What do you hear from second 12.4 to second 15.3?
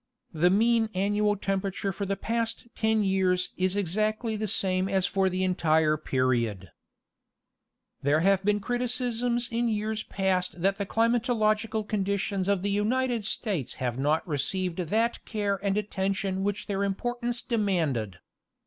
of the United States have not received that